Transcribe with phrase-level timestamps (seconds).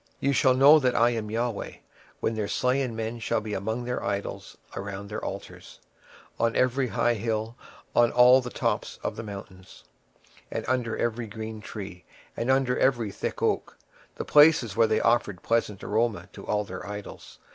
[0.15, 1.79] 26:006:013 Then shall ye know that I am the LORD,
[2.21, 5.79] when their slain men shall be among their idols round about their altars,
[6.39, 7.55] upon every high hill,
[7.95, 9.83] in all the tops of the mountains,
[10.49, 12.03] and under every green tree,
[12.35, 13.77] and under every thick oak,
[14.15, 17.37] the place where they did offer sweet savour to all their idols.